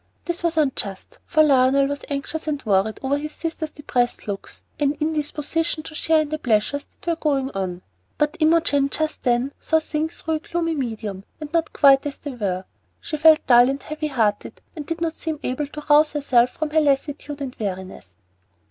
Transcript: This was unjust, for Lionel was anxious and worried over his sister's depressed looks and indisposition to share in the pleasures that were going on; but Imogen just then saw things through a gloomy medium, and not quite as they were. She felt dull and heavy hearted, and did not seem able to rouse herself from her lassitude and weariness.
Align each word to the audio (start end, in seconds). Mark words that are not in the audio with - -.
This 0.25 0.41
was 0.41 0.57
unjust, 0.57 1.19
for 1.27 1.43
Lionel 1.43 1.85
was 1.85 2.03
anxious 2.09 2.47
and 2.47 2.65
worried 2.65 2.99
over 3.03 3.19
his 3.19 3.33
sister's 3.33 3.69
depressed 3.69 4.27
looks 4.27 4.63
and 4.79 4.97
indisposition 4.99 5.83
to 5.83 5.93
share 5.93 6.21
in 6.21 6.29
the 6.29 6.39
pleasures 6.39 6.85
that 6.89 7.05
were 7.05 7.15
going 7.15 7.51
on; 7.51 7.83
but 8.17 8.35
Imogen 8.39 8.89
just 8.89 9.21
then 9.21 9.53
saw 9.59 9.79
things 9.79 10.19
through 10.19 10.33
a 10.33 10.39
gloomy 10.39 10.73
medium, 10.73 11.23
and 11.39 11.53
not 11.53 11.71
quite 11.71 12.03
as 12.07 12.17
they 12.17 12.31
were. 12.31 12.65
She 12.99 13.15
felt 13.15 13.45
dull 13.45 13.69
and 13.69 13.83
heavy 13.83 14.07
hearted, 14.07 14.59
and 14.75 14.87
did 14.87 15.01
not 15.01 15.13
seem 15.17 15.39
able 15.43 15.67
to 15.67 15.83
rouse 15.87 16.13
herself 16.13 16.49
from 16.49 16.71
her 16.71 16.81
lassitude 16.81 17.39
and 17.39 17.55
weariness. 17.59 18.15